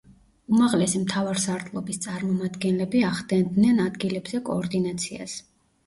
[0.53, 5.43] უმაღლესი მთავარსარდლობის წარმომადგენლები ახდენდნენ ადგილებზე კოორდინაციას.